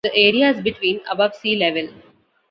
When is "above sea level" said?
1.11-1.87